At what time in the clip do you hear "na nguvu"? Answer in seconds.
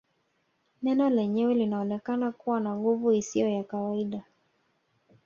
2.59-3.11